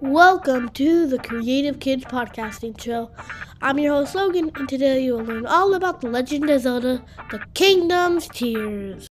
[0.00, 3.10] Welcome to the Creative Kids Podcasting Show.
[3.60, 7.04] I'm your host Logan, and today you will learn all about The Legend of Zelda
[7.32, 9.08] The Kingdom's Tears.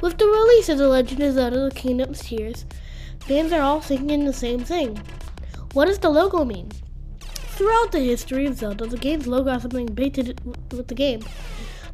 [0.00, 2.64] With the release of The Legend of Zelda The Kingdom's Tears,
[3.20, 4.98] fans are all thinking the same thing.
[5.72, 6.70] What does the logo mean?
[7.20, 10.38] Throughout the history of Zelda, the game's logo has something baited
[10.70, 11.20] with the game.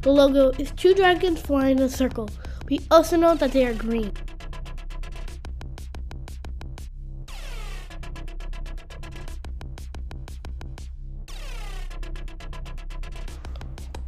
[0.01, 2.29] The logo is two dragons flying in a circle.
[2.69, 4.11] We also know that they are green.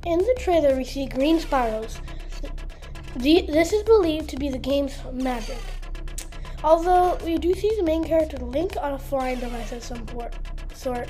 [0.05, 2.01] In the trailer, we see green spirals.
[3.15, 5.57] This is believed to be the game's magic.
[6.63, 10.05] Although we do see the main character Link on a flying device of some
[10.75, 11.09] sort.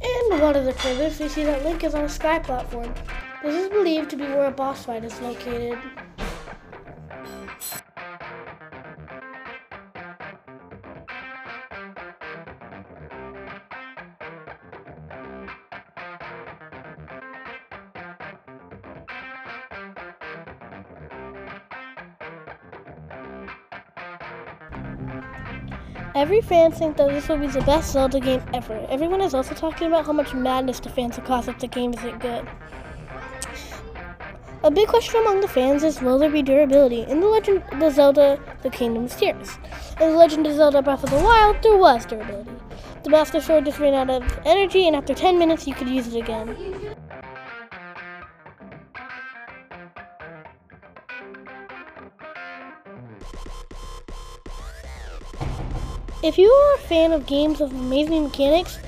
[0.00, 2.94] In one of the trailers, we see that Link is on a sky platform.
[3.42, 5.78] This is believed to be where a boss fight is located.
[26.14, 28.86] Every fan thinks that this will be the best Zelda game ever.
[28.90, 31.94] Everyone is also talking about how much madness the fans will cause if the game
[31.94, 32.46] isn't good.
[34.64, 37.02] A big question among the fans is will there be durability?
[37.02, 39.58] In The Legend of Zelda The Kingdom's Tears.
[40.00, 42.52] In The Legend of Zelda Breath of the Wild, there was durability.
[43.02, 46.14] The Master Sword just ran out of energy, and after 10 minutes, you could use
[46.14, 46.56] it again.
[56.22, 58.78] If you are a fan of games with amazing mechanics,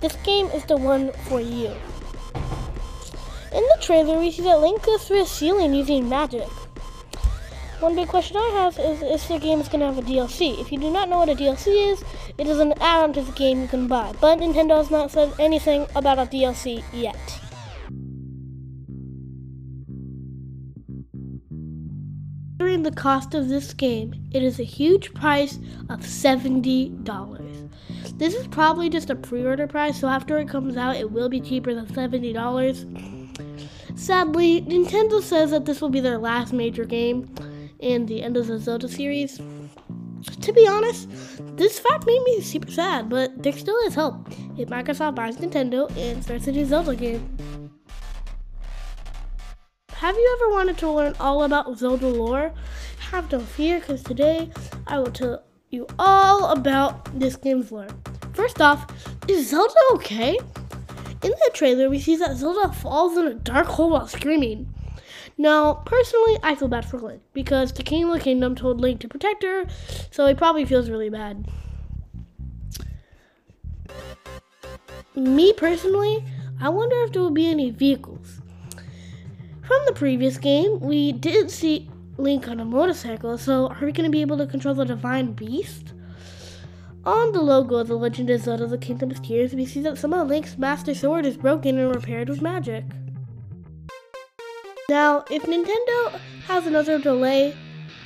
[0.00, 1.70] this game is the one for you.
[3.52, 6.48] In the trailer, we see that Link goes through a ceiling using magic.
[7.78, 10.60] One big question I have is if the game is going to have a DLC.
[10.60, 12.02] If you do not know what a DLC is,
[12.36, 14.12] it is an add-on to the game you can buy.
[14.20, 17.40] But Nintendo has not said anything about a DLC yet.
[22.82, 25.58] The cost of this game, it is a huge price
[25.90, 27.68] of $70.
[28.16, 31.40] This is probably just a pre-order price, so after it comes out, it will be
[31.40, 33.98] cheaper than $70.
[33.98, 37.28] Sadly, Nintendo says that this will be their last major game
[37.80, 39.38] in the end of the Zelda series.
[40.40, 41.10] To be honest,
[41.56, 44.26] this fact made me super sad, but there still is hope
[44.58, 47.36] if Microsoft buys Nintendo and starts a new Zelda game.
[50.00, 52.54] Have you ever wanted to learn all about Zelda lore?
[53.10, 54.48] Have no fear, because today
[54.86, 57.86] I will tell you all about this game's lore.
[58.32, 58.90] First off,
[59.28, 60.38] is Zelda okay?
[61.22, 64.72] In the trailer, we see that Zelda falls in a dark hole while screaming.
[65.36, 69.00] Now, personally, I feel bad for Link because the King of the Kingdom told Link
[69.00, 69.66] to protect her,
[70.10, 71.46] so he probably feels really bad.
[75.14, 76.24] Me personally,
[76.58, 78.39] I wonder if there will be any vehicles.
[79.70, 81.88] From the previous game, we did see
[82.18, 85.30] Link on a motorcycle, so are we going to be able to control the Divine
[85.30, 85.92] Beast?
[87.04, 89.96] On the logo of The Legend of Zelda The Kingdom of Tears, we see that
[89.96, 92.82] some of Link's Master Sword is broken and repaired with magic.
[94.88, 97.56] Now, if Nintendo has another delay,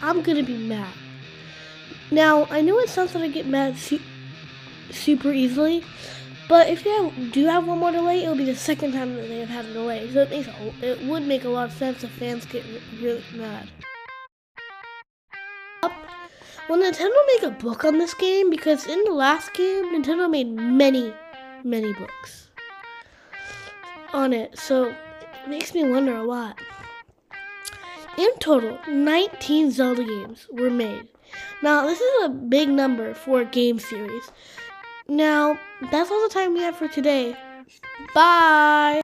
[0.03, 0.93] I'm going to be mad.
[2.11, 3.99] Now, I know it sounds like I get mad su
[4.91, 5.83] super easily,
[6.49, 9.41] but if they do have one more delay, it'll be the second time that they
[9.41, 10.11] have had a delay.
[10.13, 10.49] So it, makes,
[10.83, 12.65] it would make a lot of sense if fans get
[13.01, 13.69] really mad.
[16.67, 18.49] Will Nintendo make a book on this game?
[18.49, 21.13] Because in the last game, Nintendo made many,
[21.63, 22.51] many books
[24.15, 24.59] on it.
[24.59, 26.59] So it makes me wonder a lot.
[28.17, 31.07] In total, 19 Zelda games were made.
[31.63, 34.31] Now, this is a big number for a game series.
[35.09, 35.59] Now,
[35.91, 37.37] that's all the time we have for today.
[38.15, 39.04] Bye!